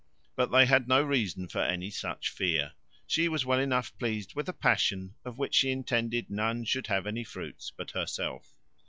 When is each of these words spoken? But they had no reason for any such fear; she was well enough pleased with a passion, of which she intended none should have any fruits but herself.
But 0.35 0.51
they 0.51 0.65
had 0.65 0.87
no 0.87 1.03
reason 1.03 1.47
for 1.47 1.61
any 1.61 1.91
such 1.91 2.29
fear; 2.31 2.71
she 3.05 3.29
was 3.29 3.45
well 3.45 3.59
enough 3.59 3.95
pleased 3.99 4.33
with 4.33 4.49
a 4.49 4.51
passion, 4.51 5.13
of 5.23 5.37
which 5.37 5.53
she 5.53 5.69
intended 5.69 6.27
none 6.31 6.65
should 6.65 6.87
have 6.87 7.05
any 7.05 7.23
fruits 7.23 7.71
but 7.77 7.91
herself. 7.91 8.55